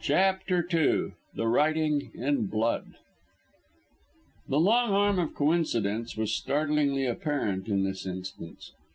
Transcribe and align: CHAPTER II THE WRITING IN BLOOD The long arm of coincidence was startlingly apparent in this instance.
CHAPTER 0.00 0.60
II 0.72 1.12
THE 1.34 1.46
WRITING 1.46 2.12
IN 2.14 2.46
BLOOD 2.46 2.94
The 4.48 4.58
long 4.58 4.92
arm 4.94 5.18
of 5.18 5.34
coincidence 5.34 6.16
was 6.16 6.32
startlingly 6.34 7.04
apparent 7.04 7.68
in 7.68 7.84
this 7.84 8.06
instance. 8.06 8.72